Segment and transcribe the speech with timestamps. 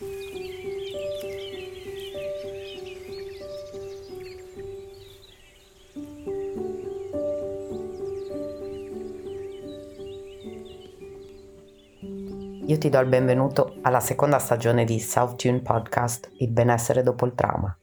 [0.00, 0.06] Io
[12.78, 17.34] ti do il benvenuto alla seconda stagione di South Tune Podcast Il benessere dopo il
[17.34, 17.76] trauma.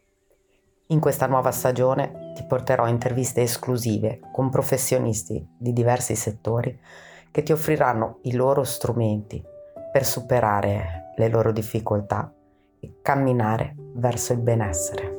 [0.88, 6.80] In questa nuova stagione ti porterò interviste esclusive con professionisti di diversi settori
[7.30, 9.44] che ti offriranno i loro strumenti
[9.92, 12.32] per superare le loro difficoltà
[12.80, 15.16] e camminare verso il benessere.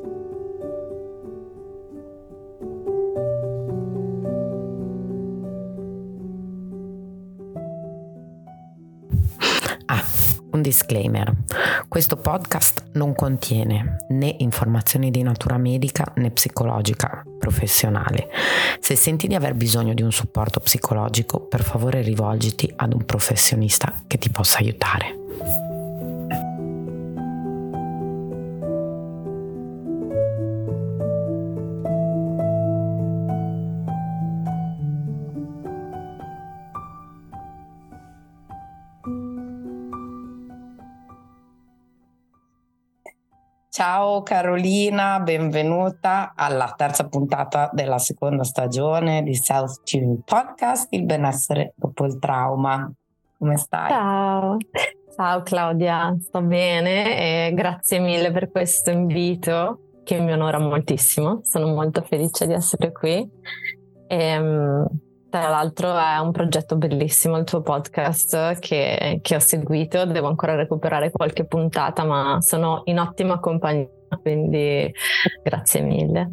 [10.57, 11.31] Un disclaimer.
[11.87, 18.27] Questo podcast non contiene né informazioni di natura medica né psicologica professionale.
[18.79, 24.01] Se senti di aver bisogno di un supporto psicologico, per favore rivolgiti ad un professionista
[24.07, 25.66] che ti possa aiutare.
[43.77, 51.73] Ciao Carolina, benvenuta alla terza puntata della seconda stagione di South Tune Podcast, il benessere
[51.75, 52.91] dopo il trauma.
[53.37, 53.89] Come stai?
[53.89, 54.57] Ciao,
[55.15, 61.67] ciao Claudia, sto bene e grazie mille per questo invito che mi onora moltissimo, sono
[61.67, 63.29] molto felice di essere qui.
[64.07, 64.87] E, ehm,
[65.29, 70.55] tra l'altro è un progetto bellissimo il tuo podcast che, che, ho seguito, devo ancora
[70.55, 73.87] recuperare qualche puntata, ma sono in ottima compagnia,
[74.21, 74.91] quindi
[75.43, 76.31] grazie mille.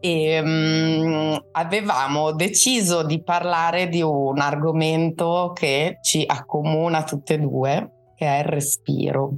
[0.00, 7.90] E, um, avevamo deciso di parlare di un argomento che ci accomuna tutte e due,
[8.14, 9.32] che è il respiro.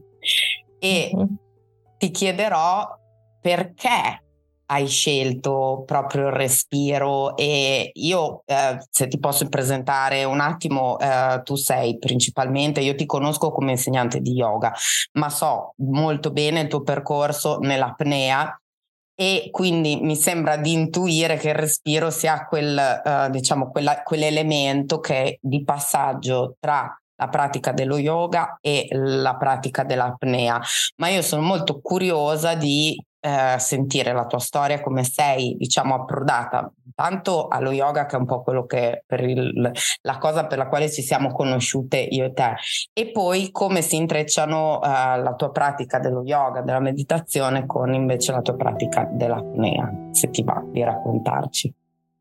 [0.78, 1.26] E mm-hmm.
[1.98, 2.86] ti chiederò
[3.40, 4.22] perché
[4.72, 11.42] hai scelto proprio il respiro e io eh, se ti posso presentare un attimo eh,
[11.44, 14.72] tu sei principalmente io ti conosco come insegnante di yoga
[15.12, 18.56] ma so molto bene il tuo percorso nell'apnea
[19.14, 25.00] e quindi mi sembra di intuire che il respiro sia quel eh, diciamo quella, quell'elemento
[25.00, 30.60] che di passaggio tra la pratica dello yoga e la pratica dell'apnea,
[30.96, 36.70] ma io sono molto curiosa di eh, sentire la tua storia, come sei, diciamo, approdata
[36.94, 39.70] tanto allo yoga, che è un po' quello che per il,
[40.02, 42.54] la cosa per la quale ci siamo conosciute io e te,
[42.92, 48.32] e poi come si intrecciano eh, la tua pratica dello yoga, della meditazione, con invece
[48.32, 51.72] la tua pratica dell'apnea, se ti va di raccontarci.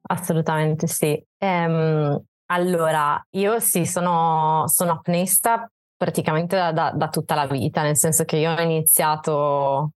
[0.03, 1.21] Assolutamente sì.
[1.39, 7.95] Ehm, allora, io sì, sono, sono apnista praticamente da, da, da, tutta la vita, nel
[7.95, 9.91] senso che io ho iniziato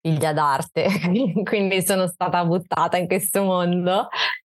[0.00, 0.88] figlia d'arte,
[1.44, 4.08] quindi sono stata buttata in questo mondo.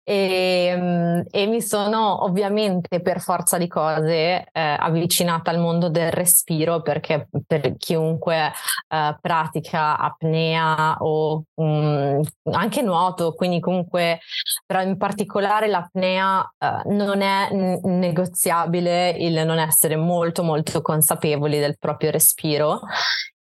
[0.04, 6.10] E, ehm, e, mi sono ovviamente per forza di cose eh, avvicinata al mondo del
[6.10, 8.50] respiro perché per chiunque
[8.88, 12.20] eh, pratica apnea o um,
[12.50, 14.18] anche nuoto, quindi comunque
[14.66, 21.60] però in particolare l'apnea eh, non è n- negoziabile il non essere molto molto consapevoli
[21.60, 22.80] del proprio respiro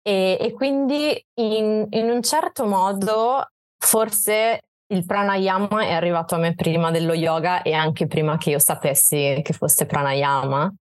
[0.10, 3.46] e, e quindi in, in un certo modo
[3.78, 4.62] forse
[4.92, 9.40] il pranayama è arrivato a me prima dello yoga e anche prima che io sapessi
[9.44, 10.74] che fosse pranayama,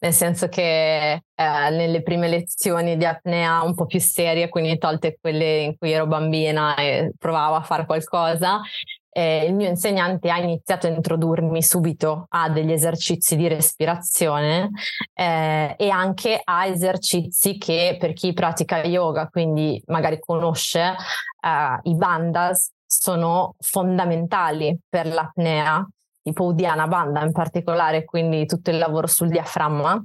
[0.00, 1.20] nel senso che eh,
[1.70, 6.08] nelle prime lezioni di apnea un po' più serie, quindi tolte quelle in cui ero
[6.08, 8.60] bambina e provavo a fare qualcosa,
[9.18, 14.70] eh, il mio insegnante ha iniziato a introdurmi subito a degli esercizi di respirazione
[15.12, 20.94] eh, e anche a esercizi che per chi pratica yoga, quindi magari conosce
[21.40, 25.84] eh, i bandas, sono fondamentali per l'apnea,
[26.22, 30.00] tipo Udiana Banda in particolare, quindi tutto il lavoro sul diaframma.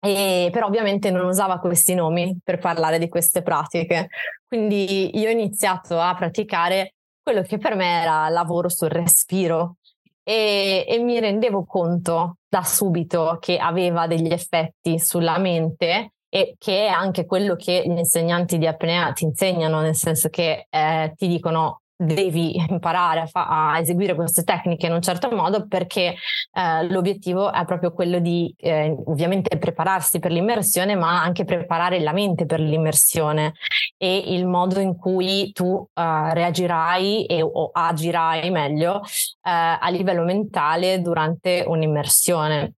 [0.00, 4.08] E, però ovviamente non usava questi nomi per parlare di queste pratiche.
[4.46, 6.92] Quindi io ho iniziato a praticare
[7.24, 9.78] quello che per me era lavoro sul respiro.
[10.22, 16.86] E, e mi rendevo conto da subito che aveva degli effetti sulla mente e che
[16.86, 21.28] è anche quello che gli insegnanti di apnea ti insegnano, nel senso che eh, ti
[21.28, 26.14] dicono devi imparare a, fa- a, eseguire queste tecniche in un certo modo perché
[26.52, 32.12] eh, l'obiettivo è proprio quello di eh, ovviamente prepararsi per l'immersione ma anche preparare la
[32.12, 33.54] mente per l'immersione
[33.96, 39.50] e il modo in cui tu eh, reagirai e, o agirai meglio eh,
[39.80, 42.74] a livello mentale durante un'immersione.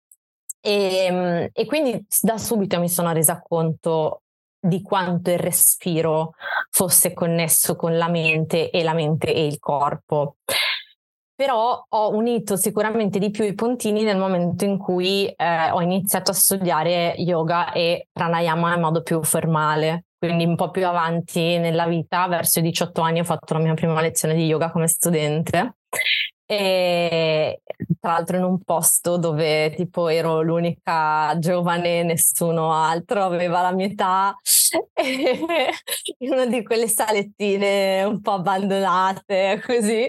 [0.61, 4.23] E, e, quindi da subito mi sono resa conto
[4.59, 6.35] di quanto il respiro
[6.71, 10.37] fosse connesso con la mente e la mente e il corpo.
[11.35, 16.31] Però ho unito sicuramente di più i puntini nel momento in cui eh, ho iniziato
[16.31, 20.07] a studiare yoga e pranayama in modo più formale.
[20.19, 23.75] Quindi un po' più avanti nella vita, verso i 18 anni ho fatto la mia
[23.75, 25.75] prima lezione di yoga come studente
[26.47, 27.61] e
[28.01, 33.87] tra l'altro in un posto dove tipo ero l'unica giovane, nessuno altro aveva la mia
[33.87, 34.35] età,
[36.19, 40.09] in una di quelle salettine un po' abbandonate, così.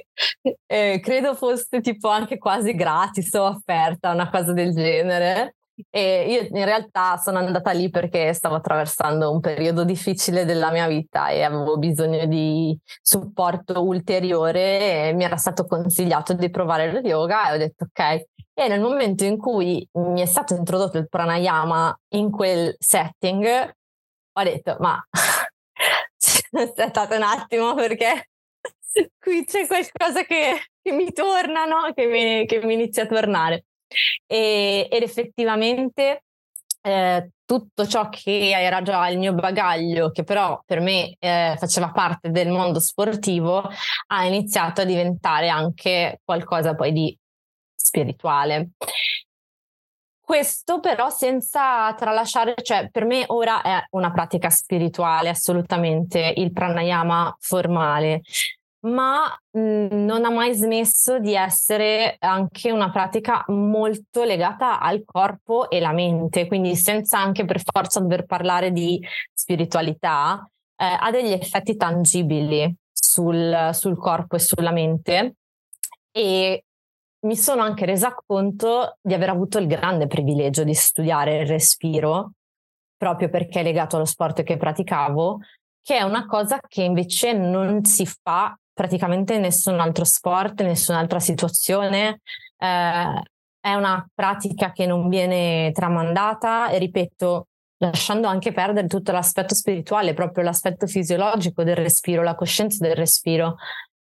[0.66, 5.57] E credo fosse tipo anche quasi gratis o offerta, una cosa del genere.
[5.90, 10.88] E io in realtà sono andata lì perché stavo attraversando un periodo difficile della mia
[10.88, 17.00] vita e avevo bisogno di supporto ulteriore e mi era stato consigliato di provare lo
[17.00, 18.26] yoga e ho detto ok.
[18.54, 23.46] E nel momento in cui mi è stato introdotto il pranayama in quel setting,
[24.34, 25.00] ho detto ma
[26.54, 28.30] aspettate un attimo perché
[29.20, 31.94] qui c'è qualcosa che, che mi torna, no?
[31.94, 33.66] che, mi, che mi inizia a tornare
[34.26, 36.24] e, ed effettivamente
[36.82, 41.92] eh, tutto ciò che era già il mio bagaglio, che però per me eh, faceva
[41.92, 43.70] parte del mondo sportivo,
[44.08, 47.18] ha iniziato a diventare anche qualcosa poi di
[47.76, 48.72] spirituale.
[50.20, 57.34] Questo però senza tralasciare, cioè per me ora è una pratica spirituale assolutamente il pranayama
[57.40, 58.24] formale,
[58.88, 59.60] ma mh,
[59.92, 65.92] non ha mai smesso di essere anche una pratica molto legata al corpo e la
[65.92, 69.02] mente, quindi senza anche per forza dover parlare di
[69.34, 75.36] spiritualità, eh, ha degli effetti tangibili sul, sul corpo e sulla mente.
[76.12, 76.64] E
[77.26, 82.32] mi sono anche resa conto di aver avuto il grande privilegio di studiare il respiro,
[82.96, 85.40] proprio perché è legato allo sport che praticavo,
[85.82, 92.22] che è una cosa che invece non si fa praticamente nessun altro sport, nessun'altra situazione.
[92.60, 93.22] Eh,
[93.60, 97.48] è una pratica che non viene tramandata e ripeto,
[97.78, 103.56] lasciando anche perdere tutto l'aspetto spirituale, proprio l'aspetto fisiologico del respiro, la coscienza del respiro.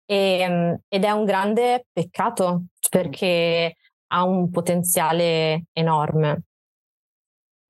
[0.05, 3.75] E, ehm, ed è un grande peccato perché
[4.09, 6.43] ha un potenziale enorme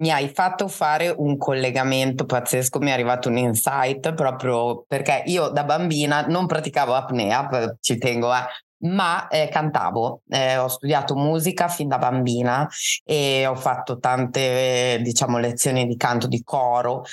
[0.00, 5.48] mi hai fatto fare un collegamento pazzesco, mi è arrivato un insight proprio perché io
[5.48, 7.48] da bambina non praticavo apnea,
[7.80, 8.46] ci tengo a,
[8.80, 12.68] ma eh, cantavo, eh, ho studiato musica fin da bambina
[13.04, 17.04] e ho fatto tante diciamo lezioni di canto di coro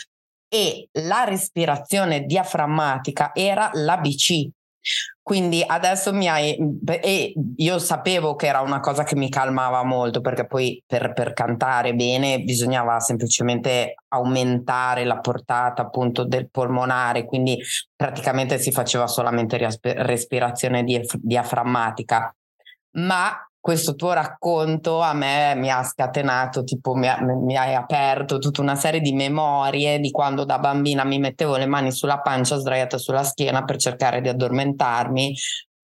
[0.47, 4.47] e la respirazione diaframmatica era l'ABC,
[5.25, 6.55] quindi adesso mi hai,
[7.01, 11.33] e io sapevo che era una cosa che mi calmava molto perché poi per, per
[11.33, 17.59] cantare bene bisognava semplicemente aumentare la portata appunto del polmonare, quindi
[17.95, 22.31] praticamente si faceva solamente respirazione diaframmatica.
[22.97, 23.35] Ma
[23.65, 28.61] questo tuo racconto a me mi ha scatenato, tipo mi, ha, mi, hai aperto tutta
[28.61, 32.99] una serie di memorie di quando da bambina mi mettevo le mani sulla pancia sdraiata
[32.99, 35.33] sulla schiena per cercare di addormentarmi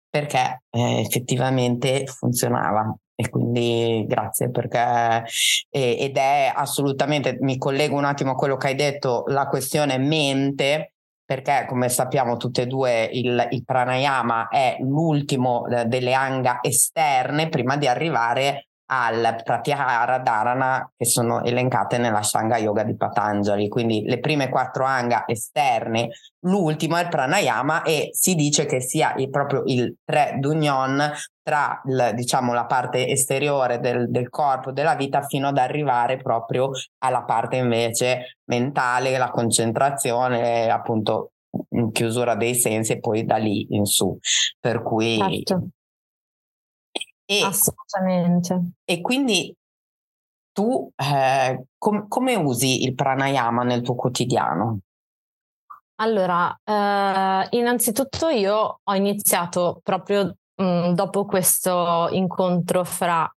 [0.08, 2.96] perché eh, effettivamente funzionava.
[3.16, 5.24] E quindi grazie perché
[5.72, 9.98] eh, ed è assolutamente, mi collego un attimo a quello che hai detto, la questione
[9.98, 10.91] mente
[11.32, 17.48] perché come sappiamo tutte e due il, il pranayama è l'ultimo eh, delle anga esterne
[17.48, 24.04] prima di arrivare al pratyahara dharana che sono elencate nella Shanga Yoga di Patanjali, quindi
[24.04, 26.10] le prime quattro anga esterne,
[26.42, 31.10] l'ultimo è il pranayama e si dice che sia il, proprio il tre d'union
[31.42, 36.72] tra il, diciamo, la parte esteriore del, del corpo, della vita, fino ad arrivare proprio
[37.00, 41.32] alla parte invece mentale, la concentrazione, appunto
[41.70, 44.18] in chiusura dei sensi e poi da lì in su.
[44.60, 45.18] Per cui...
[45.18, 45.68] Certo.
[47.32, 48.72] E, Assolutamente.
[48.84, 49.56] E quindi
[50.52, 54.80] tu eh, com- come usi il pranayama nel tuo quotidiano?
[56.02, 63.34] Allora, eh, innanzitutto io ho iniziato proprio mh, mm, dopo questo incontro fra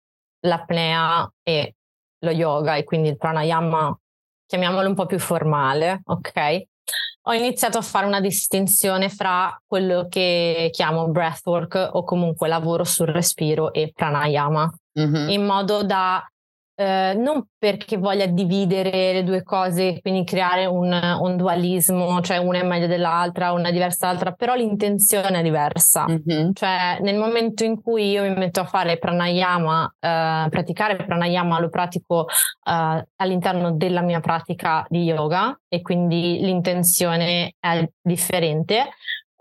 [0.47, 1.75] l'apnea e
[2.21, 3.95] lo yoga e quindi il pranayama,
[4.47, 6.67] chiamiamolo un po' più formale, ok?
[7.25, 13.07] Ho iniziato a fare una distinzione fra quello che chiamo breathwork o comunque lavoro sul
[13.09, 15.29] respiro e pranayama, mm-hmm.
[15.29, 16.25] in modo da
[16.75, 22.59] eh, non perché voglia dividere le due cose, quindi creare un, un, dualismo, cioè una
[22.59, 26.07] è meglio dell'altra, una è diversa dall'altra, però l'intenzione è diversa.
[26.09, 26.53] Mm-hmm.
[26.53, 31.69] Cioè nel momento in cui io mi metto a fare pranayama, eh, praticare pranayama lo
[31.69, 38.89] pratico eh, all'interno della mia pratica di yoga e quindi l'intenzione è differente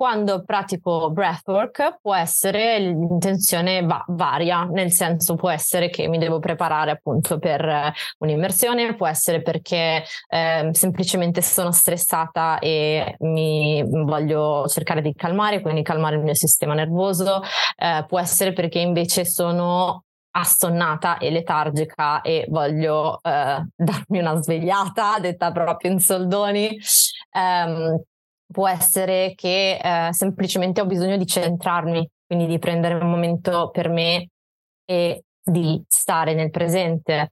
[0.01, 6.39] quando pratico breathwork può essere l'intenzione va- varia, nel senso può essere che mi devo
[6.39, 14.65] preparare appunto per eh, un'immersione, può essere perché eh, semplicemente sono stressata e mi voglio
[14.67, 17.39] cercare di calmare, quindi calmare il mio sistema nervoso,
[17.77, 25.19] eh, può essere perché invece sono assonnata e letargica e voglio eh, darmi una svegliata,
[25.19, 26.75] detta proprio in soldoni.
[27.33, 28.01] Um,
[28.51, 33.89] può essere che eh, semplicemente ho bisogno di centrarmi, quindi di prendere un momento per
[33.89, 34.29] me
[34.85, 37.31] e di stare nel presente.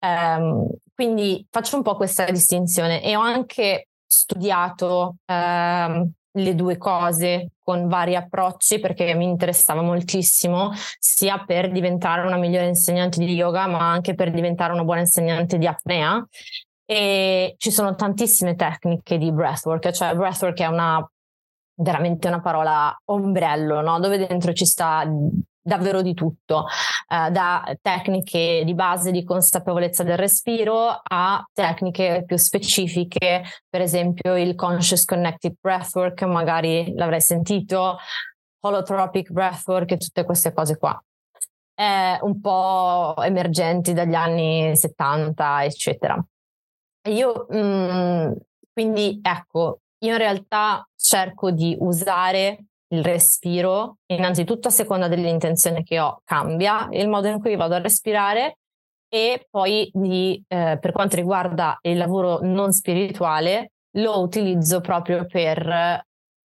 [0.00, 7.52] Um, quindi faccio un po' questa distinzione e ho anche studiato um, le due cose
[7.62, 13.66] con vari approcci perché mi interessava moltissimo sia per diventare una migliore insegnante di yoga
[13.66, 16.24] ma anche per diventare una buona insegnante di apnea
[16.86, 21.06] e ci sono tantissime tecniche di breathwork, cioè breathwork è una
[21.76, 23.98] veramente una parola ombrello, no?
[23.98, 25.04] dove dentro ci sta
[25.66, 26.66] davvero di tutto,
[27.08, 34.36] eh, da tecniche di base di consapevolezza del respiro a tecniche più specifiche, per esempio
[34.36, 37.96] il conscious connected breathwork, magari l'avrai sentito,
[38.60, 41.02] holotropic breathwork e tutte queste cose qua.
[41.76, 46.24] Eh, un po' emergenti dagli anni 70, eccetera.
[47.08, 48.32] Io mh, mm,
[48.72, 56.00] quindi ecco, io in realtà cerco di usare il respiro, innanzitutto a seconda dell'intenzione che
[56.00, 58.58] ho, cambia il modo in cui vado a respirare
[59.08, 66.04] e poi di, eh, per quanto riguarda il lavoro non spirituale, lo utilizzo proprio per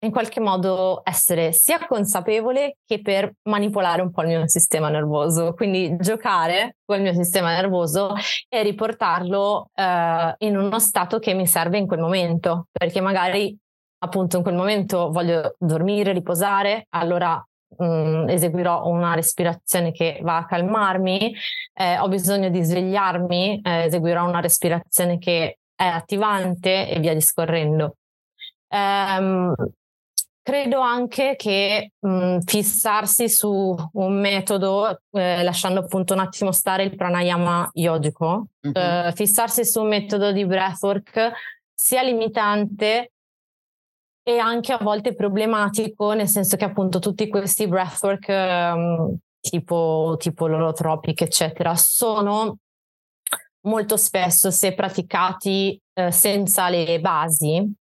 [0.03, 5.53] in qualche modo essere sia consapevole che per manipolare un po' il mio sistema nervoso,
[5.53, 8.15] quindi giocare con il mio sistema nervoso
[8.49, 13.55] e riportarlo eh, in uno stato che mi serve in quel momento, perché magari
[14.03, 17.35] appunto in quel momento voglio dormire, riposare, allora
[17.77, 21.35] mh, mm, eseguirò una respirazione che va a calmarmi,
[21.73, 27.97] eh, ho bisogno di svegliarmi, eh, eseguirò una respirazione che è attivante e via discorrendo.
[28.69, 29.53] Um,
[30.43, 36.95] Credo anche che mh, fissarsi su un metodo, eh, lasciando appunto un attimo stare il
[36.95, 39.07] pranayama yogico, mm-hmm.
[39.07, 41.31] eh, fissarsi su un metodo di breathwork
[41.73, 43.11] sia limitante
[44.23, 50.47] e anche a volte problematico, nel senso che appunto tutti questi breathwork um, tipo, tipo
[50.47, 52.57] l'olotropic, eccetera, sono
[53.61, 57.73] molto spesso, se praticati eh, senza le basi,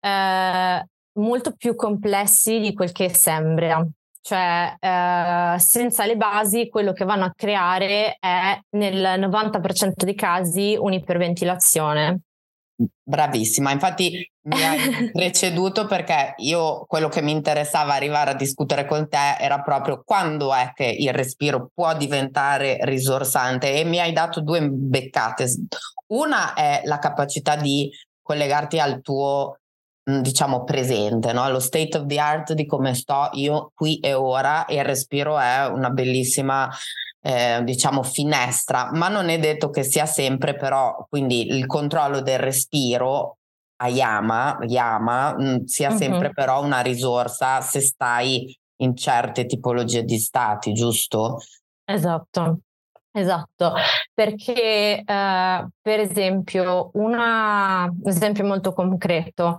[0.00, 0.84] eh,
[1.20, 3.86] molto più complessi di quel che sembra.
[4.22, 10.76] Cioè, eh, senza le basi, quello che vanno a creare è nel 90% dei casi
[10.78, 12.20] un'iperventilazione.
[13.02, 14.78] Bravissima, infatti mi hai
[15.12, 20.54] preceduto perché io quello che mi interessava arrivare a discutere con te era proprio quando
[20.54, 25.46] è che il respiro può diventare risorsante e mi hai dato due beccate.
[26.08, 27.90] Una è la capacità di
[28.22, 29.59] collegarti al tuo
[30.02, 31.48] diciamo presente, no?
[31.50, 35.38] lo state of the art di come sto io qui e ora e il respiro
[35.38, 36.68] è una bellissima
[37.22, 42.38] eh, diciamo finestra, ma non è detto che sia sempre però quindi il controllo del
[42.38, 43.36] respiro
[43.82, 45.96] a Yama, Yama mh, sia uh-huh.
[45.96, 51.38] sempre però una risorsa se stai in certe tipologie di stati, giusto?
[51.84, 52.60] Esatto.
[53.20, 53.74] Esatto,
[54.14, 59.58] perché eh, per esempio un esempio molto concreto,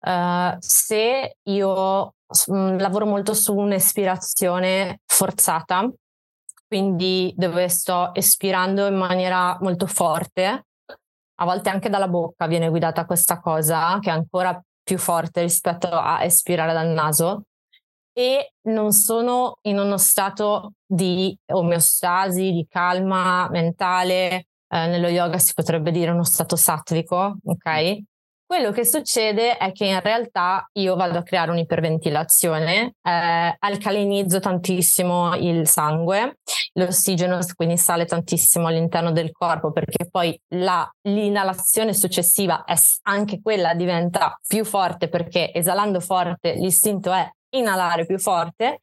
[0.00, 2.14] eh, se io
[2.46, 5.88] mh, mm, lavoro molto su un'espirazione forzata,
[6.66, 10.64] quindi dove sto espirando in maniera molto forte,
[11.38, 15.88] a volte anche dalla bocca viene guidata questa cosa che è ancora più forte rispetto
[15.88, 17.42] a espirare dal naso
[18.18, 25.52] e non sono in uno stato di omeostasi, di calma mentale, eh, nello yoga si
[25.52, 27.98] potrebbe dire uno stato sattvico, ok?
[28.46, 35.34] Quello che succede è che in realtà io vado a creare un'iperventilazione, eh, alcalinizzo tantissimo
[35.34, 36.38] il sangue,
[36.74, 43.74] l'ossigeno quindi sale tantissimo all'interno del corpo perché poi la, l'inalazione successiva è anche quella
[43.74, 48.80] diventa più forte perché esalando forte l'istinto è inalare più forte.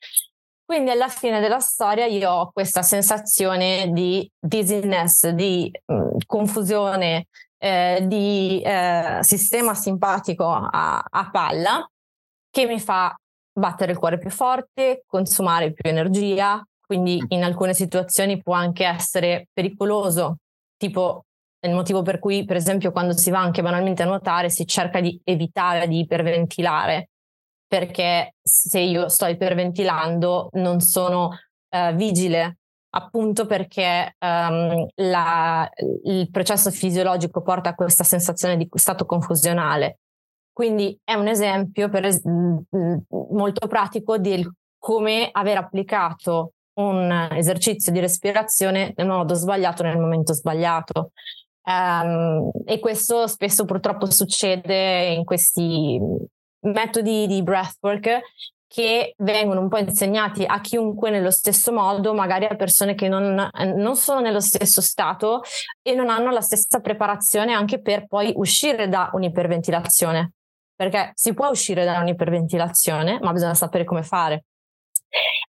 [0.65, 7.27] Quindi alla fine della storia io ho questa sensazione di dizziness, di mh, mm, confusione,
[7.58, 11.88] eh, di eh, sistema simpatico a, a palla
[12.50, 13.15] che mi fa
[13.51, 17.25] battere il cuore più forte, consumare più energia, quindi mm.
[17.29, 20.38] in alcune situazioni può anche essere pericoloso,
[20.77, 21.24] tipo
[21.65, 25.00] il motivo per cui, per esempio, quando si va anche banalmente a nuotare, si cerca
[25.00, 27.10] di evitare di iperventilare,
[27.74, 31.30] perché se io sto iperventilando non sono
[31.70, 32.60] uh, vigile,
[32.92, 35.68] appunto perché um, la,
[36.03, 40.01] il processo fisiologico porta a questa sensazione di stato confusionale.
[40.51, 42.08] Quindi è un esempio per,
[43.32, 50.32] molto pratico di come aver applicato un esercizio di respirazione nel modo sbagliato nel momento
[50.34, 51.10] sbagliato.
[51.63, 56.00] Um, e questo spesso purtroppo succede in questi
[56.63, 58.22] metodi di breathwork
[58.74, 63.48] che vengono un po' insegnati a chiunque nello stesso modo, magari a persone che non,
[63.75, 65.43] non, sono nello stesso stato
[65.84, 70.32] e non hanno la stessa preparazione anche per poi uscire da un'iperventilazione.
[70.75, 74.46] Perché si può uscire da un'iperventilazione, ma bisogna sapere come fare.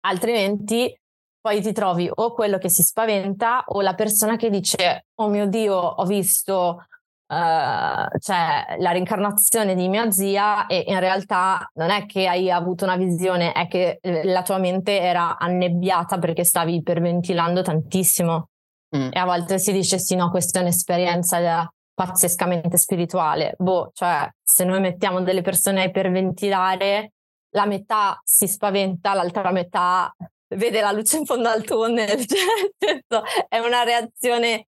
[0.01, 0.99] Altrimenti
[1.43, 5.47] poi ti trovi o quello che si spaventa o la persona che dice oh mio
[5.47, 6.87] dio ho visto
[7.31, 12.85] uh, cioè, la reincarnazione di mia zia e in realtà non è che hai avuto
[12.85, 18.49] una visione è che eh, la tua mente era annebbiata perché stavi iperventilando tantissimo.
[18.97, 19.11] Mm.
[19.13, 23.55] e a volte si dice sì no questa è un'esperienza pazzescamente spirituale.
[23.57, 27.13] Boh cioè se noi mettiamo delle persone a iperventilare
[27.51, 30.13] la metà si spaventa, l'altra metà
[30.57, 34.67] vede la luce in fondo al tunnel, cioè, è una reazione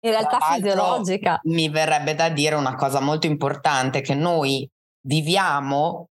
[0.00, 1.40] in realtà fisiologica.
[1.44, 4.68] Mi verrebbe da dire una cosa molto importante, che noi
[5.06, 6.08] viviamo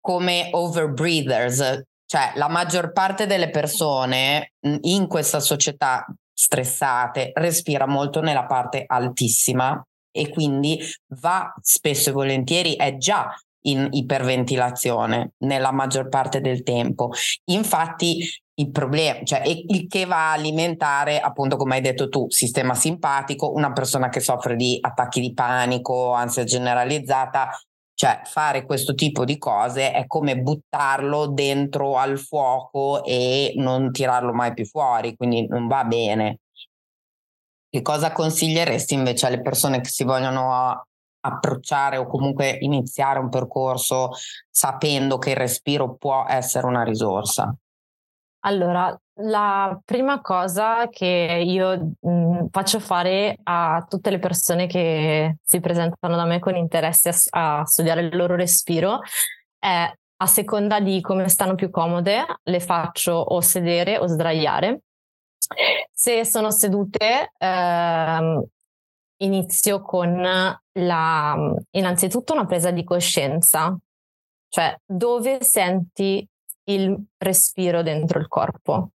[0.00, 8.46] come overbreathers, cioè la maggior parte delle persone in questa società stressate respira molto nella
[8.46, 10.80] parte altissima e quindi
[11.20, 17.10] va spesso e volentieri, è già in iperventilazione nella maggior parte del tempo.
[17.46, 18.24] Infatti
[18.58, 23.52] il problema, cioè il che va a alimentare, appunto, come hai detto tu, sistema simpatico,
[23.52, 27.50] una persona che soffre di attacchi di panico, ansia generalizzata,
[27.94, 34.32] cioè fare questo tipo di cose è come buttarlo dentro al fuoco e non tirarlo
[34.32, 36.40] mai più fuori, quindi non va bene.
[37.70, 40.84] Che cosa consiglieresti invece alle persone che si vogliono
[41.20, 44.10] approcciare o comunque iniziare un percorso
[44.50, 47.54] sapendo che il respiro può essere una risorsa?
[48.40, 55.38] Allora, la prima cosa che io mh, mhmm, faccio fare a tutte le persone che
[55.42, 59.00] si presentano da me con interesse a, a studiare il loro respiro
[59.58, 64.82] è a seconda di come stanno più comode, le faccio o sedere o sdraiare.
[65.92, 68.44] Se sono sedute, ehm,
[69.20, 73.76] inizio con la, innanzitutto una presa di coscienza,
[74.48, 76.26] cioè dove senti
[76.68, 78.90] il respiro dentro il corpo.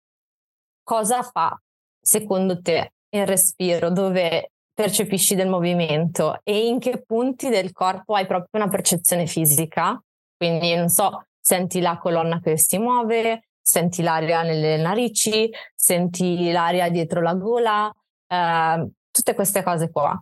[0.83, 1.61] Cosa fa
[2.01, 3.91] secondo te il respiro?
[3.91, 10.01] Dove percepisci del movimento e in che punti del corpo hai proprio una percezione fisica?
[10.37, 16.91] Quindi, non so, senti la colonna che si muove, senti l'aria nelle narici, senti l'aria
[16.91, 17.93] dietro la gola,
[18.27, 20.21] eh, tutte queste cose qua.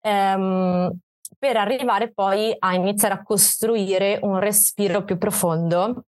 [0.00, 0.98] Ehm,
[1.38, 6.04] per arrivare poi a iniziare a costruire un respiro più profondo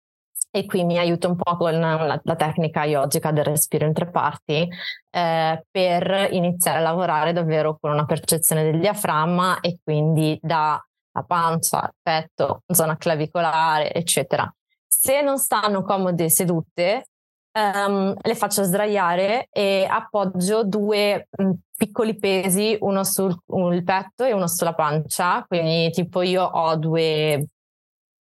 [0.56, 4.10] e qui mi aiuta un po' con la, la tecnica yogica del respiro in tre
[4.10, 4.66] parti
[5.10, 11.24] eh, per iniziare a lavorare davvero con una percezione del diaframma e quindi da la
[11.24, 14.50] pancia, petto, zona clavicolare, eccetera.
[14.88, 17.08] Se non stanno comode sedute,
[17.52, 24.32] um, le faccio sdraiare e appoggio due um, piccoli pesi, uno sul un, petto e
[24.32, 27.46] uno sulla pancia, quindi tipo io ho due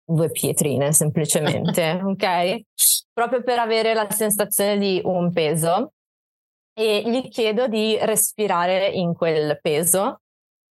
[0.05, 2.61] due pietrine semplicemente, ok?
[3.11, 5.93] Proprio per avere la sensazione di un peso
[6.77, 10.21] e gli chiedo di respirare in quel peso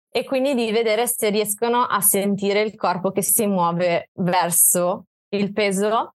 [0.09, 5.51] e quindi di vedere se riescono a sentire il corpo che si muove verso il
[5.51, 6.13] peso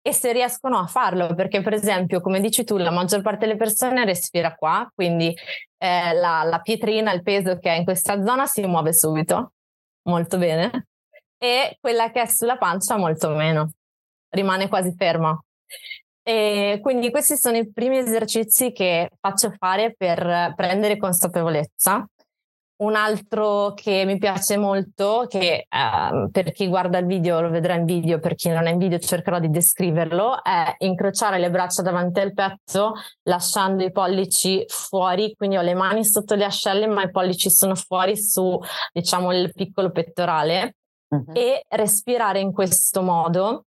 [0.00, 3.58] e se riescono a farlo, perché per esempio, come dici tu, la maggior parte delle
[3.58, 5.34] persone respira qua, quindi
[5.78, 9.54] eh, la, la pietrina, il peso che è in questa zona si muove subito,
[10.02, 10.86] molto bene,
[11.38, 13.70] e quella che è sulla pancia molto meno,
[14.30, 15.38] rimane quasi ferma.
[16.22, 22.04] E quindi questi sono i primi esercizi che faccio fare per prendere consapevolezza.
[22.78, 27.74] un altro che mi piace molto, che eh, per chi guarda il video lo vedrà
[27.74, 31.80] in video, per chi non è in video cercherò di descriverlo, è incrociare le braccia
[31.82, 37.02] davanti al petto lasciando i pollici fuori, quindi ho le mani sotto le ascelle ma
[37.02, 38.60] i pollici sono fuori su
[38.92, 40.74] diciamo il piccolo pettorale
[41.24, 41.34] uh-huh.
[41.34, 43.64] e respirare in questo modo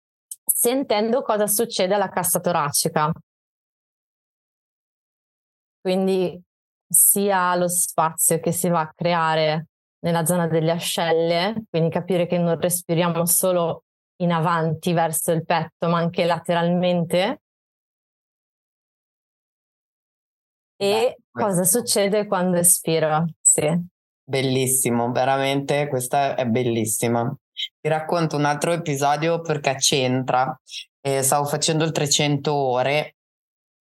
[0.46, 3.12] sentendo cosa succede alla cassa toracica.
[5.82, 6.42] Quindi
[6.88, 9.68] sia lo spazio che si va a creare
[10.00, 13.84] nella zona delle ascelle, quindi capire che non respiriamo solo
[14.18, 17.42] in avanti verso il petto, ma anche lateralmente.
[20.76, 23.26] E Beh, cosa succede quando espiro?
[23.42, 23.92] Sì.
[24.26, 27.36] Bellissimo, veramente questa è bellissima.
[27.54, 30.58] Ti racconto un altro episodio perché c'entra.
[31.02, 33.16] Eh, stavo facendo il 300 ore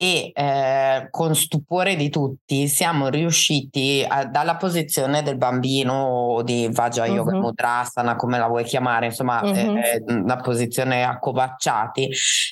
[0.02, 7.06] e eh, con stupore di tutti siamo riusciti a, dalla posizione del bambino di Vajra
[7.06, 7.40] Yoga uh-huh.
[7.40, 9.76] Mudrasana come la vuoi chiamare insomma uh-huh.
[9.76, 12.08] eh, una posizione accovacciati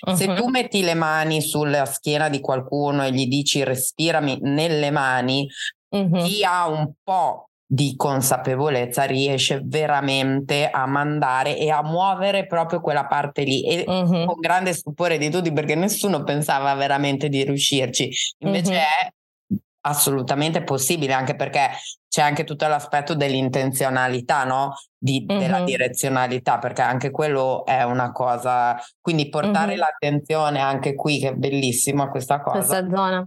[0.07, 0.15] uh-huh.
[0.15, 5.49] se tu metti le mani sulla schiena di qualcuno e gli dici respirami nelle mani
[5.89, 13.07] chi ha un po' di consapevolezza riesce veramente a mandare e a muovere proprio quella
[13.07, 14.25] parte lì e uh-huh.
[14.25, 18.79] con grande stupore di tutti perché nessuno pensava veramente di riuscirci invece uh-huh.
[18.79, 21.69] è assolutamente possibile anche perché
[22.09, 24.75] c'è anche tutto l'aspetto dell'intenzionalità no?
[24.99, 25.39] Di, uh-huh.
[25.39, 31.35] della direzionalità perché anche quello è una cosa quindi portare l'attenzione anche qui che è
[31.35, 33.25] bellissima questa cosa questa zona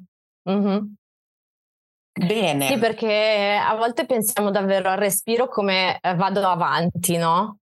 [2.13, 2.67] Bene.
[2.67, 7.57] Sì, perché a volte pensiamo davvero al respiro come eh, vado avanti, no?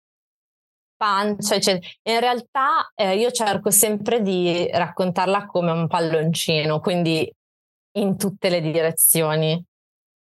[0.96, 1.86] Pancia, eccetera.
[2.04, 7.30] In realtà eh, io cerco sempre di raccontarla come un palloncino, quindi
[7.98, 9.62] in tutte le direzioni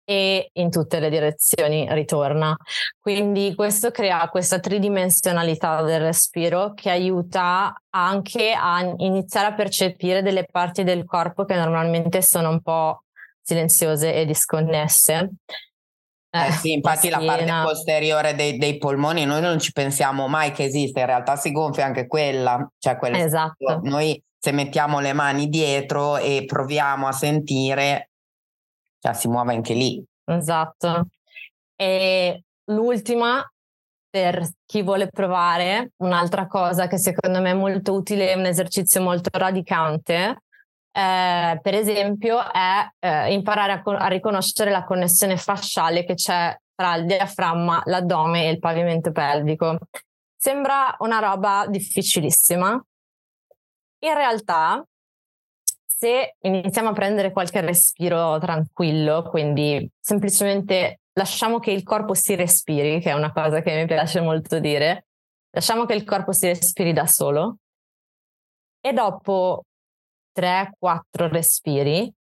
[0.04, 2.56] e in tutte le direzioni ritorna.
[2.98, 10.44] Quindi questo crea questa tridimensionalità del respiro che aiuta anche a iniziare a percepire delle
[10.50, 13.04] parti del corpo che normalmente sono un po'
[13.48, 15.30] silenziose e disconnesse.
[16.30, 20.28] Eh, eh sì, infatti la, la parte posteriore dei, dei, polmoni noi non ci pensiamo
[20.28, 23.80] mai che esiste, in realtà si gonfia anche quella, cioè quella esatto.
[23.84, 28.10] noi se mettiamo le mani dietro e proviamo a sentire,
[28.98, 30.04] cioè si muove anche lì.
[30.26, 31.06] Esatto.
[31.74, 33.42] E l'ultima,
[34.10, 39.00] per chi vuole provare, un'altra cosa che secondo me è molto utile, è un esercizio
[39.00, 40.42] molto radicante,
[40.90, 46.96] eh, per esempio, è eh, imparare a, a, riconoscere la connessione fasciale che c'è tra
[46.96, 49.78] il diaframma, l'addome e il pavimento pelvico.
[50.36, 52.70] Sembra una roba difficilissima.
[54.00, 54.84] In realtà,
[55.84, 63.00] se iniziamo a prendere qualche respiro tranquillo, quindi semplicemente lasciamo che il corpo si respiri,
[63.00, 65.06] che è una cosa che mi piace molto dire,
[65.50, 67.56] lasciamo che il corpo si respiri da solo
[68.80, 69.64] e dopo
[70.34, 72.12] 3-4 respiri.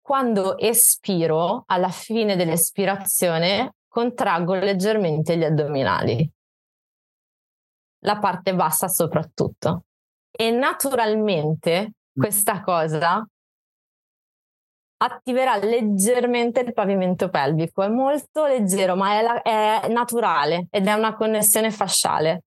[0.00, 6.28] Quando espiro, alla fine dell'espirazione, contraggo leggermente gli addominali,
[8.04, 9.84] la parte bassa soprattutto.
[10.30, 13.24] E naturalmente questa cosa
[15.02, 17.82] attiverà leggermente il pavimento pelvico.
[17.82, 22.44] È molto leggero, ma è, la, è naturale ed è una connessione fasciale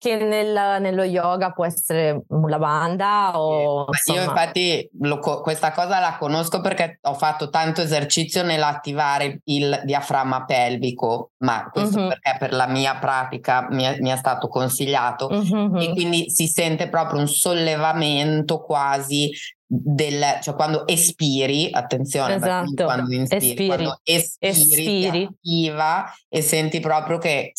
[0.00, 3.84] che nel, nello yoga può essere la banda o...
[3.92, 9.82] Sì, io infatti lo, questa cosa la conosco perché ho fatto tanto esercizio nell'attivare il
[9.84, 12.08] diaframma pelvico, ma questo uh-huh.
[12.08, 15.76] perché per la mia pratica mi è, mi è stato consigliato uh-huh.
[15.76, 19.30] e quindi si sente proprio un sollevamento quasi
[19.66, 22.84] del, cioè quando espiri, attenzione, esatto.
[22.84, 23.66] quando inspiri, espiri.
[23.66, 25.24] quando espiri, espiri.
[25.24, 27.52] attiva e senti proprio che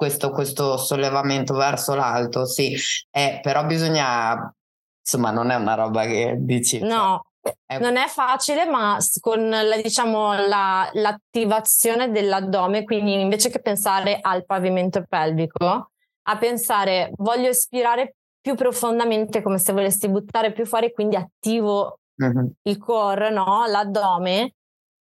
[0.00, 2.74] questo, questo sollevamento verso l'alto, sì,
[3.10, 4.50] eh, però bisogna,
[4.98, 6.78] insomma, non è una roba che dici.
[6.78, 7.26] Cioè, no,
[7.66, 7.78] è...
[7.78, 14.46] non è facile, ma con la, diciamo, la, l'attivazione dell'addome, quindi invece che pensare al
[14.46, 15.90] pavimento pelvico,
[16.22, 22.52] a pensare voglio espirare più profondamente come se volessi buttare più fuori, quindi attivo uh-huh.
[22.62, 23.66] il core, no?
[23.66, 24.54] l'addome,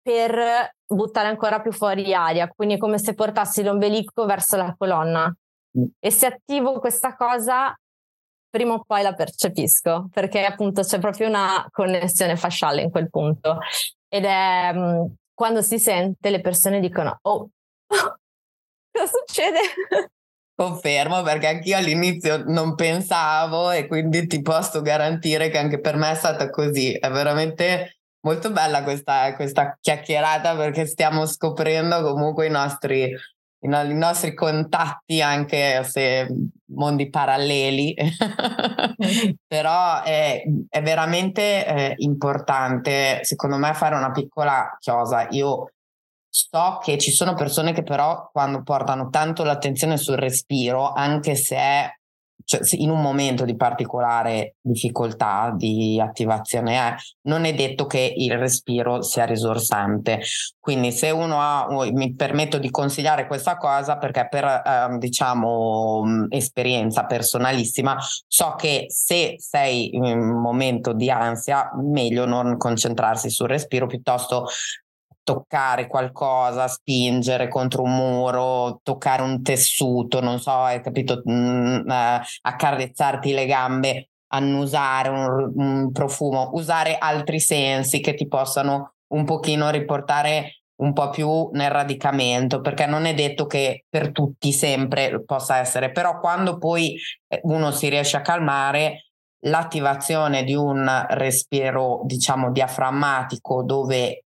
[0.09, 5.31] per buttare ancora più fuori aria, quindi è come se portassi l'ombelico verso la colonna.
[5.77, 5.83] Mm.
[5.99, 7.77] E se attivo questa cosa,
[8.49, 13.59] prima o poi la percepisco, perché appunto c'è proprio una connessione fasciale in quel punto.
[14.07, 17.49] Ed è mm, quando si sente, le persone dicono, oh,
[17.87, 19.59] cosa succede?
[20.55, 26.11] Confermo perché anch'io all'inizio non pensavo e quindi ti posso garantire che anche per me
[26.11, 26.93] è stata così.
[26.93, 33.13] È veramente Molto bella questa, questa chiacchierata perché stiamo scoprendo comunque i nostri
[33.61, 36.27] i, nostri contatti, anche se
[36.67, 37.93] mondi paralleli,
[39.47, 45.27] però è, è veramente eh, importante, secondo me, fare una piccola chiosa.
[45.31, 45.71] Io
[46.29, 51.55] so che ci sono persone che però quando portano tanto l'attenzione sul respiro, anche se
[51.55, 51.98] è
[52.49, 56.95] cioè, in un momento di particolare difficoltà di attivazione è,
[57.27, 60.19] non è detto che il respiro sia risorsante.
[60.59, 67.05] Quindi se uno ha, mi permetto di consigliare questa cosa perché per eh, diciamo esperienza
[67.05, 73.85] personalissima so che se sei in un momento di ansia meglio non concentrarsi sul respiro
[73.85, 74.47] piuttosto
[75.29, 82.21] toccare qualcosa, spingere contro un muro, toccare un tessuto, non so, hai capito, mm, eh,
[82.41, 89.69] accarezzarti le gambe, annusare un, un profumo, usare altri sensi che ti possano un pochino
[89.69, 95.57] riportare un po' più nel radicamento, perché non è detto che per tutti sempre possa
[95.57, 99.09] essere, però quando poi eh, uno si riesce a calmare,
[99.43, 104.23] l'attivazione di un respiro, diciamo, diaframmatico dove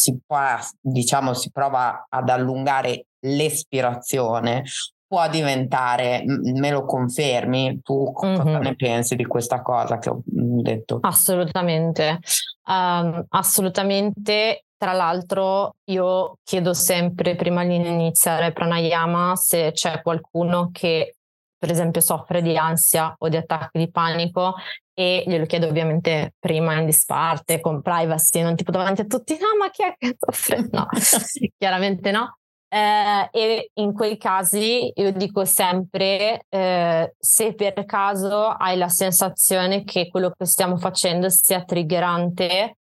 [0.00, 0.38] si, può,
[0.80, 4.64] diciamo, si prova ad allungare l'espirazione,
[5.06, 7.80] può diventare, me lo confermi?
[7.82, 8.62] Tu cosa mm-hmm.
[8.62, 10.98] ne pensi di questa cosa che ho detto?
[11.02, 12.18] Assolutamente,
[12.66, 14.64] um, assolutamente.
[14.80, 21.16] Tra l'altro io chiedo sempre prima di iniziare pranayama se c'è qualcuno che
[21.60, 24.54] per esempio soffre di ansia o di attacchi di panico
[24.94, 29.48] e glielo chiedo ovviamente prima in disparte, con privacy, non tipo davanti a tutti, no
[29.58, 30.68] ma chi è che soffre?
[30.72, 30.86] No,
[31.58, 32.38] chiaramente no.
[32.72, 39.82] Eh, e in quei casi io dico sempre eh, se per caso hai la sensazione
[39.82, 42.76] che quello che stiamo facendo sia triggerante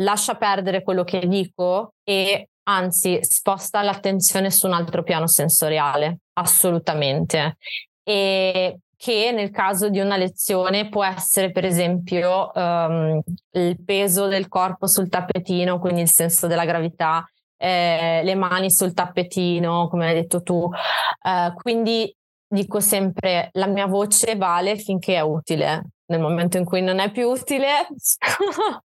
[0.00, 7.56] lascia perdere quello che dico e anzi sposta l'attenzione su un altro piano sensoriale, assolutamente.
[8.02, 13.18] E che nel caso di una lezione può essere per esempio um,
[13.52, 17.24] il peso del corpo sul tappetino, quindi il senso della gravità,
[17.56, 20.56] eh, le mani sul tappetino, come hai detto tu.
[20.56, 22.14] Uh, quindi
[22.46, 25.92] dico sempre la mia voce vale finché è utile.
[26.10, 27.86] Nel momento in cui non è più utile,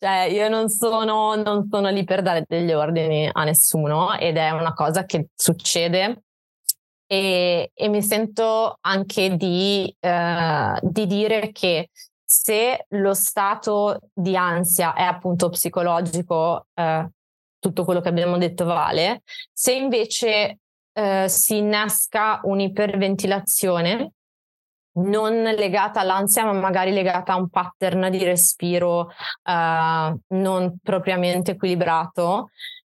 [0.00, 4.50] Cioè, io non sono, non sono lì per dare degli ordini a nessuno ed è
[4.50, 6.22] una cosa che succede
[7.10, 11.88] e, e mi sento anche di, eh, di dire che
[12.24, 17.08] se lo stato di ansia è appunto psicologico, eh,
[17.58, 20.58] tutto quello che abbiamo detto vale, se invece
[20.92, 24.12] eh, si innesca un'iperventilazione,
[24.92, 29.10] non legata all'ansia, ma magari legata a un pattern di respiro
[29.44, 32.50] uh, non propriamente equilibrato,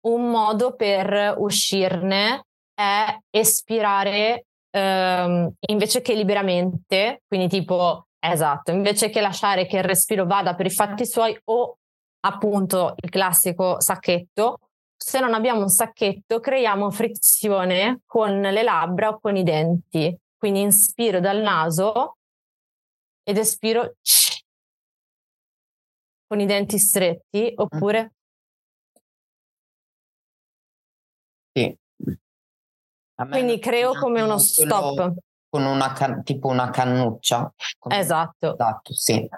[0.03, 9.21] un modo per uscirne è espirare um, invece che liberamente, quindi tipo, esatto, invece che
[9.21, 11.77] lasciare che il respiro vada per i fatti suoi o
[12.21, 14.61] appunto il classico sacchetto,
[14.97, 20.63] se non abbiamo un sacchetto creiamo frizione con le labbra o con i denti quindi
[20.63, 22.17] inspiro dal naso
[23.23, 23.97] ed espiro
[26.27, 28.15] con i denti stretti oppure...
[31.53, 31.77] Sì.
[33.29, 35.13] Quindi creo come uno stop.
[35.51, 37.53] Con una can- tipo una cannuccia.
[37.89, 38.55] Esatto.
[38.55, 39.29] Esatto, sì.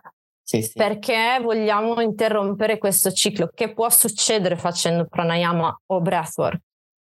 [0.43, 0.73] Sì, sì.
[0.75, 6.61] Perché vogliamo interrompere questo ciclo che può succedere facendo pranayama o breathwork.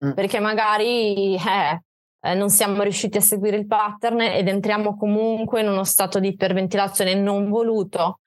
[0.06, 0.12] Mm.
[0.13, 1.84] Perché magari eh,
[2.25, 6.29] eh, non siamo riusciti a seguire il pattern ed entriamo comunque in uno stato di
[6.29, 8.19] iperventilazione non voluto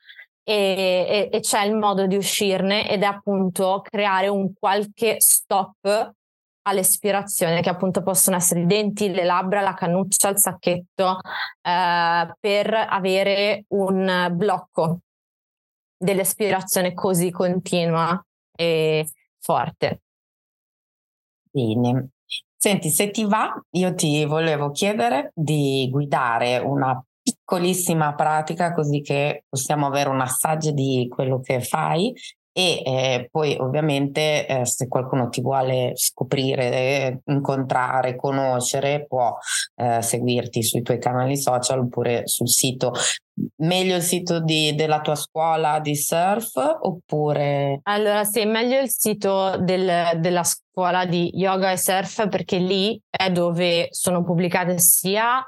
[0.42, 6.12] e, e, e c'è il modo di uscirne ed è appunto creare un qualche stop
[6.62, 11.20] all'espirazione, che appunto possono essere i denti, le labbra, la cannuccia, il sacchetto,
[11.62, 14.98] eh, per avere un blocco
[15.96, 18.20] dell'espirazione così continua
[18.54, 20.00] e forte.
[21.50, 22.10] Bene,
[22.66, 29.44] Senti, se ti va, io ti volevo chiedere di guidare una piccolissima pratica così che
[29.48, 32.12] possiamo avere un assaggio di quello che fai
[32.58, 39.36] e eh, poi ovviamente eh, se qualcuno ti vuole scoprire, eh, incontrare, conoscere, può
[39.74, 42.94] eh, seguirti sui tuoi canali social oppure sul sito.
[43.56, 47.80] Meglio il sito di, della tua scuola di surf oppure...
[47.82, 53.30] Allora sì, meglio il sito del, della scuola di yoga e surf perché lì è
[53.30, 55.46] dove sono pubblicate sia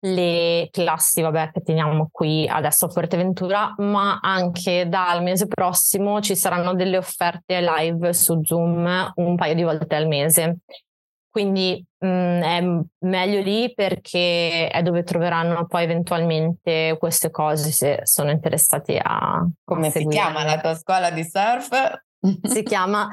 [0.00, 6.36] le classi, vabbè, che teniamo qui adesso a Fuerteventura, ma anche dal mese prossimo ci
[6.36, 10.58] saranno delle offerte live su Zoom un paio di volte al mese.
[11.28, 18.00] Quindi mh, mm, è meglio lì perché è dove troveranno poi eventualmente queste cose se
[18.04, 19.46] sono interessati a...
[19.62, 22.04] Come si chiama la tua scuola di surf?
[22.42, 23.08] Si chiama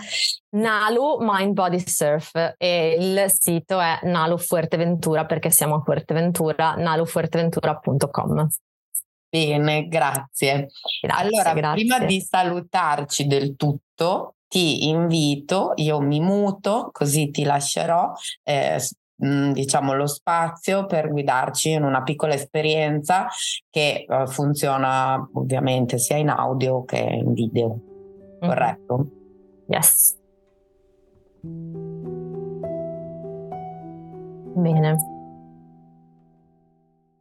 [0.52, 8.47] Nalu Mind Body Surf e il sito è Nalu Fuerteventura perché siamo a Fuerteventura, nalufuerteventura.com.
[9.30, 10.69] Bene, grazie.
[11.02, 11.86] grazie allora, grazie.
[11.86, 18.12] prima di salutarci del tutto, ti invito, io mi muto, così ti lascerò
[18.43, 18.80] eh,
[19.15, 23.28] diciamo lo spazio per guidarci in una piccola esperienza
[23.69, 27.92] che uh, funziona ovviamente sia in audio che in video.
[28.43, 28.49] Mm-hmm.
[28.49, 29.08] Corretto?
[29.67, 30.17] Yes.
[34.56, 34.97] Bene.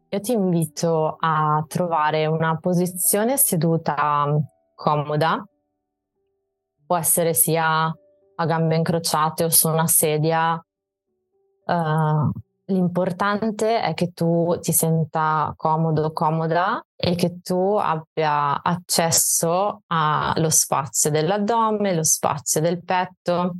[0.08, 4.26] Io ti invito a trovare una posizione seduta
[4.74, 5.42] comoda,
[6.84, 7.84] può essere sia
[8.34, 10.62] a gambe incrociate o su una sedia.
[11.64, 12.30] Uh,
[12.72, 21.10] l'importante è che tu ti senta comodo, comoda e che tu abbia accesso allo spazio
[21.10, 23.56] dell'addome, lo spazio del petto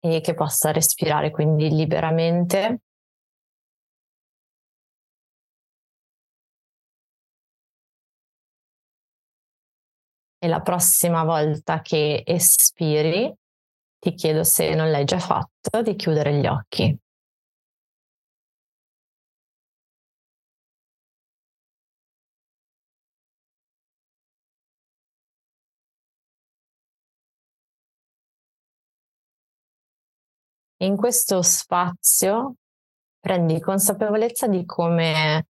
[0.00, 2.80] e che possa respirare quindi liberamente
[10.38, 13.32] e la prossima volta che espiri
[13.98, 16.96] ti chiedo se non l'hai già fatto di chiudere gli occhi.
[30.80, 32.54] In questo spazio
[33.18, 35.46] prendi consapevolezza di come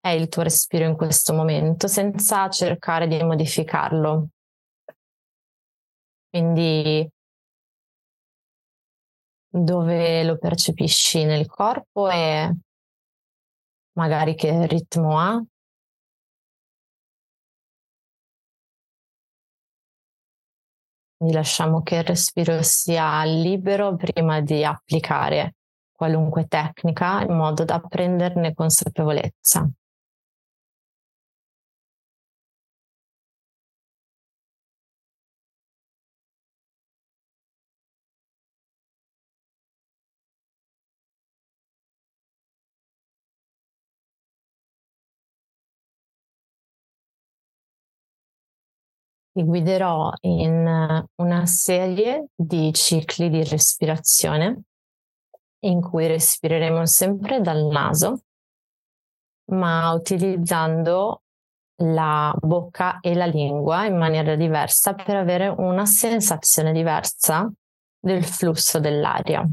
[0.00, 4.28] è il tuo respiro in questo momento senza cercare di modificarlo.
[6.30, 7.08] Quindi
[9.48, 12.56] dove lo percepisci nel corpo e
[13.92, 15.44] magari che ritmo ha.
[21.24, 25.54] Quindi lasciamo che il respiro sia libero prima di applicare
[25.90, 29.66] qualunque tecnica in modo da prenderne consapevolezza.
[49.34, 54.62] Ti guiderò in una serie di cicli di respirazione
[55.64, 58.20] in cui respireremo sempre dal naso,
[59.50, 61.22] ma utilizzando
[61.82, 67.50] la bocca e la lingua in maniera diversa per avere una sensazione diversa
[67.98, 69.44] del flusso dell'aria.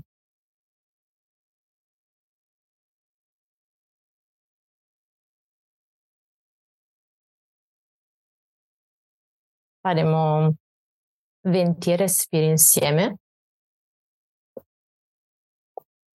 [9.81, 10.55] Faremo
[11.47, 13.17] 20 respiri insieme,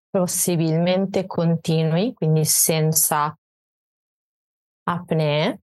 [0.09, 3.35] possibilmente continui, quindi senza
[4.87, 5.59] apnee.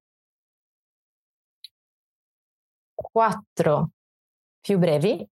[2.95, 3.91] 4
[4.61, 5.27] più brevi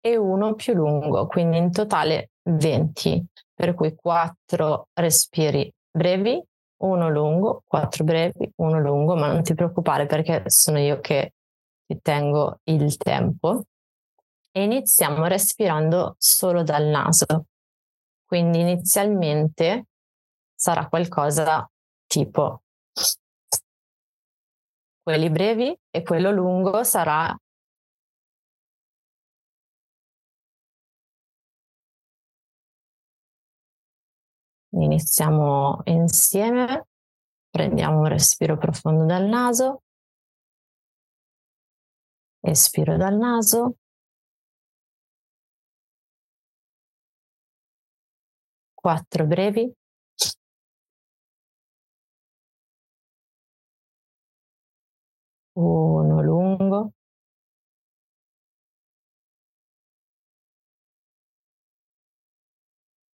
[0.00, 6.42] e uno più lungo, quindi in totale 20, per cui 4 respiri brevi,
[6.82, 11.32] uno lungo, 4 brevi, uno lungo, ma non ti preoccupare perché sono io che
[11.86, 13.64] ti tengo il tempo
[14.50, 17.46] e iniziamo respirando solo dal naso.
[18.24, 19.86] Quindi inizialmente
[20.54, 21.68] sarà qualcosa
[22.06, 22.62] tipo
[25.02, 27.36] quelli brevi e quello lungo sarà
[34.76, 36.88] Iniziamo insieme,
[37.48, 39.83] prendiamo un respiro profondo dal naso
[42.46, 43.76] Espiro dal naso.
[48.78, 49.74] Quattro brevi.
[55.56, 56.92] Uno lungo.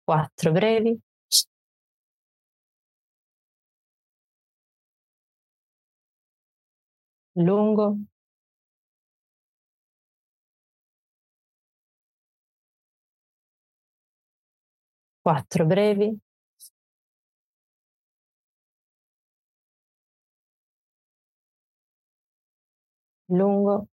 [0.09, 0.99] Quattro brevi.
[7.37, 7.99] Lungo.
[15.27, 16.17] Quattro brevi.
[23.29, 23.89] Lungo.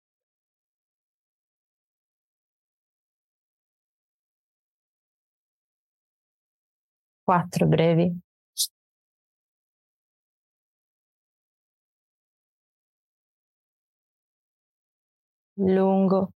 [7.28, 8.14] Quattro brevi.
[15.58, 16.32] Lungo.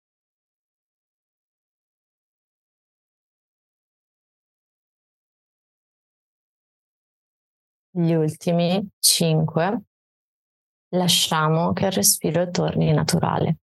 [7.99, 9.81] Gli ultimi 5
[10.91, 13.57] lasciamo che il respiro torni naturale.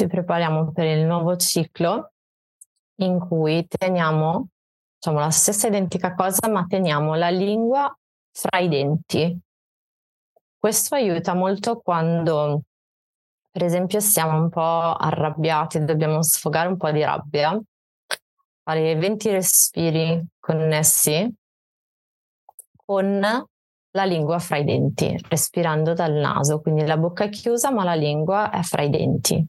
[0.00, 2.12] Ci prepariamo per il nuovo ciclo
[3.00, 4.48] in cui teniamo
[4.96, 7.94] diciamo, la stessa identica cosa, ma teniamo la lingua
[8.32, 9.38] fra i denti.
[10.56, 12.62] Questo aiuta molto quando,
[13.50, 17.60] per esempio, siamo un po' arrabbiati dobbiamo sfogare un po' di rabbia.
[18.62, 21.30] Fare 20 respiri connessi
[22.86, 23.20] con
[23.92, 27.94] la lingua fra i denti, respirando dal naso, quindi la bocca è chiusa ma la
[27.94, 29.46] lingua è fra i denti.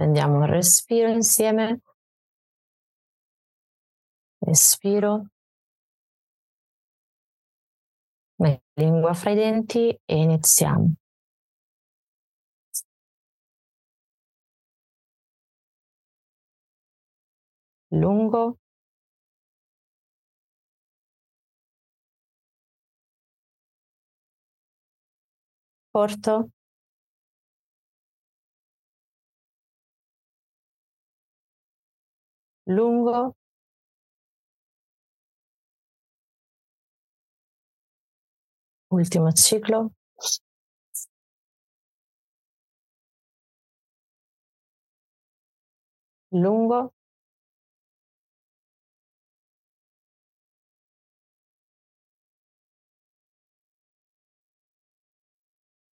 [0.00, 1.80] Prendiamo un respiro insieme.
[4.38, 5.26] Respiro.
[8.76, 10.94] Lingua fra i denti e iniziamo.
[17.92, 18.58] Lungo.
[25.92, 26.50] Corto.
[32.70, 33.34] Lungo?
[38.92, 39.92] Ultimo ciclo?
[46.32, 46.92] Lungo?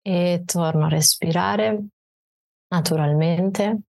[0.06, 1.86] E torno a respirare
[2.70, 3.82] naturalmente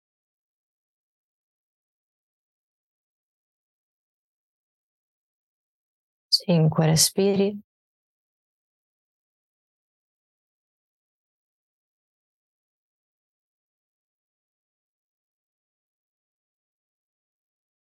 [6.43, 7.57] 5 respiri.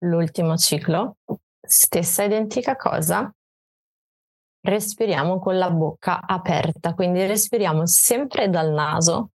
[0.05, 1.17] L'ultimo ciclo,
[1.61, 3.35] stessa identica cosa,
[4.61, 9.31] respiriamo con la bocca aperta, quindi respiriamo sempre dal naso,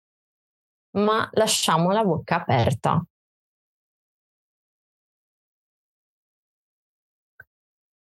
[0.98, 3.04] ma lasciamo la bocca aperta.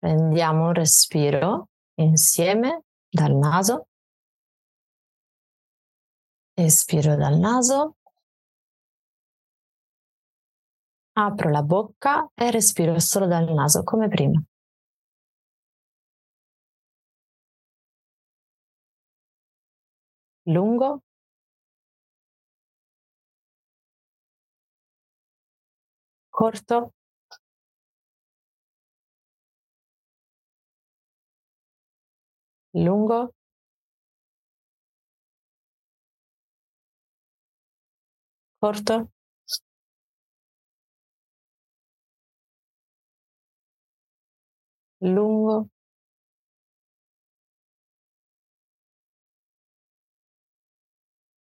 [0.04, 3.86] Prendiamo un respiro insieme dal naso.
[6.52, 7.96] Espiro dal naso.
[11.16, 14.42] Apro la bocca e respiro solo dal naso come prima.
[20.46, 21.02] Lungo.
[26.30, 26.92] Corto.
[32.74, 33.32] Lungo?
[38.62, 39.10] Corto?
[45.00, 45.68] Lungo?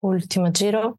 [0.03, 0.99] Ultimo giro?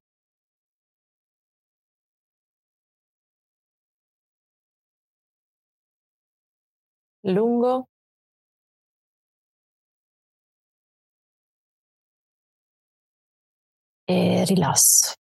[7.24, 7.89] Lungo
[14.10, 15.14] e rilasso.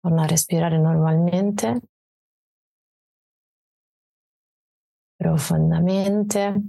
[0.00, 1.80] Torno a respirare normalmente,
[5.14, 6.62] profondamente.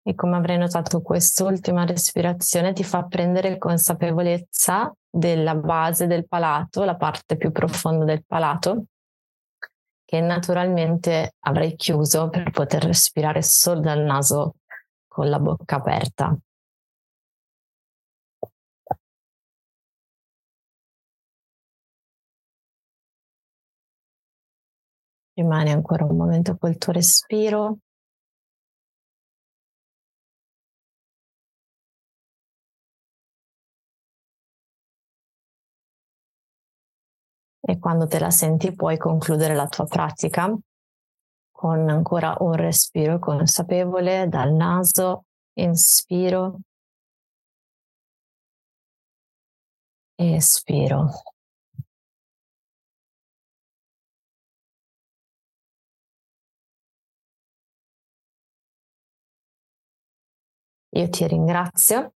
[0.00, 6.96] E come avrai notato, quest'ultima respirazione ti fa prendere consapevolezza della base del palato, la
[6.96, 8.84] parte più profonda del palato,
[10.04, 14.54] che naturalmente avrai chiuso per poter respirare solo dal naso
[15.18, 16.38] con la bocca aperta.
[25.34, 27.78] Rimani ancora un momento col tuo respiro.
[37.60, 40.56] e quando te la senti puoi concludere la tua pratica
[41.58, 46.60] con ancora un respiro consapevole dal naso, inspiro,
[50.16, 51.10] espiro.
[60.90, 62.12] Io ti ringrazio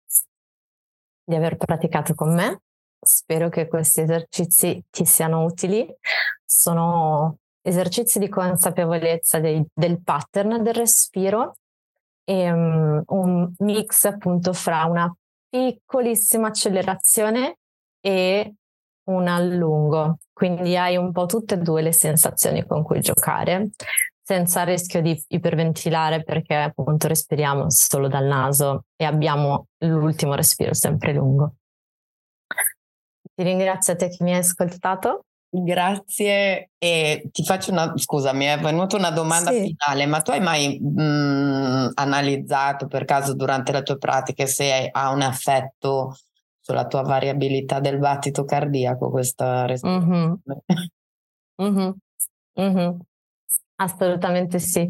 [1.25, 2.61] di aver praticato con me.
[2.97, 5.85] Spero che questi esercizi ti siano utili.
[6.45, 11.55] Sono esercizi di consapevolezza dei, del pattern del respiro
[12.23, 15.13] e um, un mix appunto fra una
[15.49, 17.57] piccolissima accelerazione
[18.01, 18.53] e
[19.05, 20.19] un allungo.
[20.31, 23.69] Quindi hai un po' tutte e due le sensazioni con cui giocare
[24.25, 30.73] senza il rischio di iperventilare perché appunto respiriamo solo dal naso e abbiamo l'ultimo respiro
[30.73, 31.55] sempre lungo.
[33.35, 35.25] Ti ringrazio a te che mi hai ascoltato.
[35.55, 39.75] Grazie e ti faccio una scusa, mi è venuta una domanda sì.
[39.77, 44.89] finale, ma tu hai mai mh, mm, analizzato per caso durante le tue pratiche se
[44.91, 46.17] ha un effetto
[46.59, 50.39] sulla tua variabilità del battito cardiaco questa respirazione?
[51.61, 51.77] Mm-hmm.
[51.77, 51.91] mm-hmm.
[52.59, 52.99] Mm-hmm.
[53.75, 54.87] Assolutamente sì.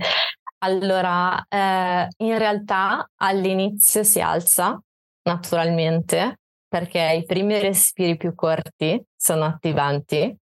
[0.59, 4.81] Allora, eh, in realtà all'inizio si alza
[5.23, 6.39] naturalmente
[6.69, 10.35] perché i primi respiri più corti sono attivanti.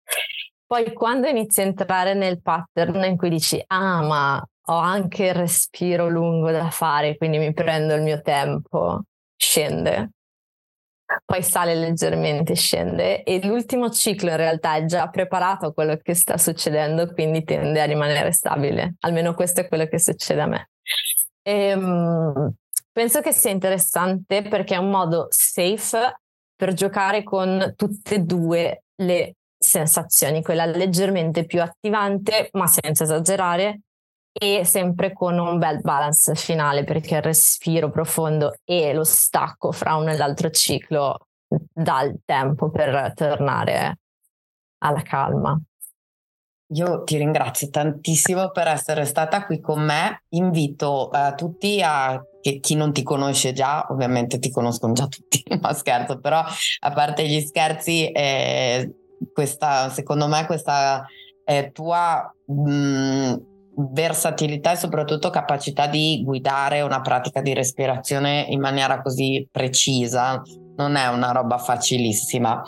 [0.66, 5.34] Poi quando inizi a entrare nel pattern in cui dici, ah, ma ho anche il
[5.34, 9.02] respiro lungo da fare, quindi mi prendo il mio tempo,
[9.36, 10.10] scende
[11.24, 16.14] poi sale leggermente, scende e l'ultimo ciclo in realtà è già preparato a quello che
[16.14, 18.94] sta succedendo, quindi tende a rimanere stabile.
[19.00, 20.70] Almeno questo è quello che succede a me.
[21.42, 22.52] E, um,
[22.92, 26.19] penso che sia interessante perché è un modo safe
[26.60, 33.80] per giocare con tutte e due le sensazioni, quella leggermente più attivante, ma senza esagerare,
[34.30, 39.96] e sempre con un bel balance finale perché il respiro profondo e lo stacco fra
[39.96, 41.16] uno e l'altro ciclo
[41.48, 43.98] dà il tempo per tornare
[44.80, 45.58] alla calma.
[46.74, 50.24] Io ti ringrazio tantissimo per essere stata qui con me.
[50.34, 55.42] Invito uh, tutti a che chi non ti conosce già, ovviamente ti conoscono già tutti,
[55.60, 56.42] ma scherzo, però
[56.80, 58.94] a parte gli scherzi, eh,
[59.32, 61.04] questa, secondo me questa
[61.44, 63.34] eh, tua mh, mm,
[63.92, 70.42] versatilità e soprattutto capacità di guidare una pratica di respirazione in maniera così precisa
[70.76, 72.62] non è una roba facilissima.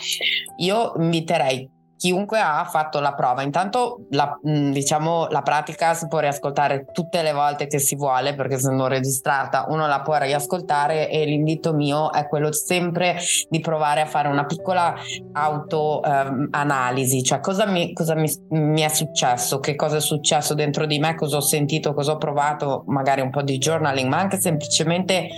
[0.59, 1.68] Io inviterei
[2.03, 3.42] chiunque ha fatto la prova.
[3.42, 8.34] Intanto la, mm, diciamo, la pratica si può riascoltare tutte le volte che si vuole
[8.34, 14.00] perché essendo registrata uno la può riascoltare e l'invito mio è quello sempre di provare
[14.00, 14.92] a fare una piccola
[15.32, 20.86] autoanalisi, ehm, cioè cosa, mi, cosa mi, mi è successo, che cosa è successo dentro
[20.86, 24.40] di me, cosa ho sentito, cosa ho provato, magari un po' di journaling, ma anche
[24.40, 25.28] semplicemente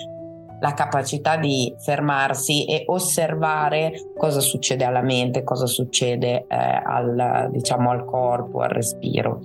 [0.65, 7.91] la capacità di fermarsi e osservare cosa succede alla mente, cosa succede eh, al, diciamo,
[7.91, 9.41] al corpo, al respiro.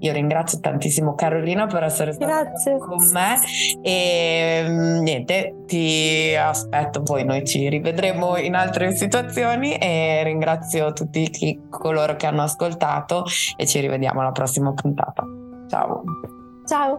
[0.00, 2.78] Io ringrazio tantissimo Carolina per essere stata Grazie.
[2.78, 3.36] con me
[3.82, 11.30] e mm, niente, ti aspetto, poi noi ci rivedremo in altre situazioni e ringrazio tutti
[11.30, 13.24] chi, coloro che hanno ascoltato
[13.56, 15.24] e ci rivediamo alla prossima puntata.
[15.68, 16.02] Ciao.
[16.66, 16.98] Ciao.